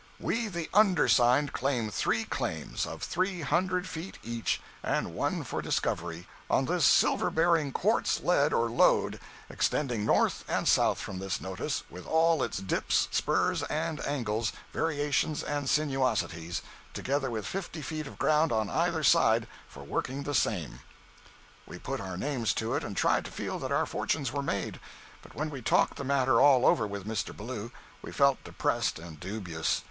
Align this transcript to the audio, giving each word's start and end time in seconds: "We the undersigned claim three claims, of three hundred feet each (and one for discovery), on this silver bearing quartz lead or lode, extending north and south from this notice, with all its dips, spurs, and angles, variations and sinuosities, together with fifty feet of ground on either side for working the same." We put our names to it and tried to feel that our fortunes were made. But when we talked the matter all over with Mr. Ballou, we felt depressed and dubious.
"We 0.19 0.47
the 0.47 0.67
undersigned 0.73 1.53
claim 1.53 1.91
three 1.91 2.23
claims, 2.23 2.87
of 2.87 3.03
three 3.03 3.41
hundred 3.41 3.87
feet 3.87 4.17
each 4.23 4.59
(and 4.81 5.13
one 5.13 5.43
for 5.43 5.61
discovery), 5.61 6.27
on 6.49 6.65
this 6.65 6.85
silver 6.85 7.29
bearing 7.29 7.71
quartz 7.71 8.19
lead 8.19 8.51
or 8.51 8.67
lode, 8.67 9.19
extending 9.47 10.03
north 10.03 10.43
and 10.47 10.67
south 10.67 10.97
from 10.99 11.19
this 11.19 11.39
notice, 11.39 11.83
with 11.91 12.07
all 12.07 12.41
its 12.41 12.57
dips, 12.57 13.09
spurs, 13.11 13.61
and 13.61 14.03
angles, 14.07 14.51
variations 14.73 15.43
and 15.43 15.69
sinuosities, 15.69 16.63
together 16.95 17.29
with 17.29 17.45
fifty 17.45 17.83
feet 17.83 18.07
of 18.07 18.17
ground 18.17 18.51
on 18.51 18.71
either 18.71 19.03
side 19.03 19.45
for 19.67 19.83
working 19.83 20.23
the 20.23 20.33
same." 20.33 20.79
We 21.67 21.77
put 21.77 22.01
our 22.01 22.17
names 22.17 22.55
to 22.55 22.73
it 22.73 22.83
and 22.83 22.97
tried 22.97 23.23
to 23.25 23.31
feel 23.31 23.59
that 23.59 23.71
our 23.71 23.85
fortunes 23.85 24.33
were 24.33 24.41
made. 24.41 24.79
But 25.21 25.35
when 25.35 25.51
we 25.51 25.61
talked 25.61 25.97
the 25.97 26.03
matter 26.03 26.41
all 26.41 26.65
over 26.65 26.87
with 26.87 27.05
Mr. 27.05 27.37
Ballou, 27.37 27.71
we 28.01 28.11
felt 28.11 28.43
depressed 28.43 28.97
and 28.97 29.19
dubious. 29.19 29.79